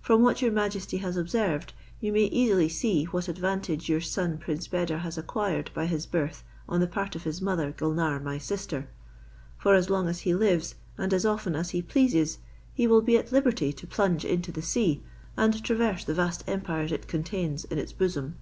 [0.00, 4.66] From what your majesty has observed, you may easily see what advantage your son Prince
[4.66, 8.88] Beder has acquired by his birth on the part of his mother Gulnare my sister:
[9.58, 12.38] for as long as he lives, and as often as he pleases,
[12.72, 15.02] he will be at liberty to plunge into the sea,
[15.36, 18.36] and traverse the vast empires it contains in its bosom."